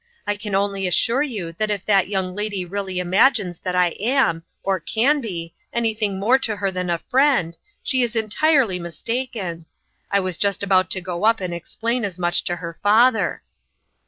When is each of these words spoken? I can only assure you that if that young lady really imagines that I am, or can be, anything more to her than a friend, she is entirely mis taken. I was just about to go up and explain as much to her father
I 0.25 0.35
can 0.35 0.55
only 0.55 0.87
assure 0.87 1.21
you 1.21 1.53
that 1.59 1.69
if 1.69 1.85
that 1.85 2.07
young 2.07 2.33
lady 2.33 2.65
really 2.65 2.97
imagines 2.97 3.59
that 3.59 3.75
I 3.75 3.89
am, 3.99 4.41
or 4.63 4.79
can 4.79 5.21
be, 5.21 5.53
anything 5.71 6.19
more 6.19 6.39
to 6.39 6.55
her 6.55 6.71
than 6.71 6.89
a 6.89 6.97
friend, 6.97 7.55
she 7.83 8.01
is 8.01 8.15
entirely 8.15 8.79
mis 8.79 9.03
taken. 9.03 9.67
I 10.09 10.19
was 10.19 10.39
just 10.39 10.63
about 10.63 10.89
to 10.89 11.01
go 11.01 11.23
up 11.25 11.39
and 11.39 11.53
explain 11.53 12.03
as 12.03 12.17
much 12.17 12.43
to 12.45 12.55
her 12.55 12.79
father 12.81 13.43